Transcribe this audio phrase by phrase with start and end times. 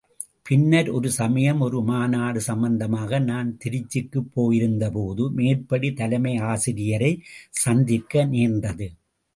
[0.45, 7.23] பின்னர் ஒரு சமயம் ஒரு மாநாடு சம்பந்தமாக நான் திருச்சிக்குப் போயிருந்தபோது மேற்படி தலைமை ஆசிரியரைச்
[7.59, 8.87] சந்திக்க நேர்ந்தது.